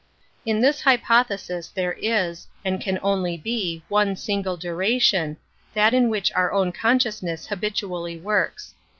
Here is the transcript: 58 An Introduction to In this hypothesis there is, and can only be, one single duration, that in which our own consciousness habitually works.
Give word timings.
58 0.15 0.17
An 0.17 0.25
Introduction 0.25 0.45
to 0.45 0.49
In 0.49 0.61
this 0.61 0.81
hypothesis 1.35 1.67
there 1.67 1.93
is, 1.93 2.47
and 2.65 2.81
can 2.81 2.99
only 3.03 3.37
be, 3.37 3.83
one 3.87 4.15
single 4.15 4.57
duration, 4.57 5.37
that 5.75 5.93
in 5.93 6.09
which 6.09 6.33
our 6.33 6.51
own 6.51 6.71
consciousness 6.71 7.45
habitually 7.45 8.17
works. 8.19 8.73